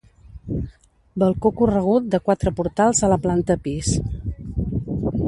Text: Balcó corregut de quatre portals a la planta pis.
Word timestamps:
Balcó 1.23 1.51
corregut 1.59 2.07
de 2.15 2.21
quatre 2.29 2.53
portals 2.61 3.03
a 3.09 3.13
la 3.13 3.21
planta 3.27 3.59
pis. 3.67 3.93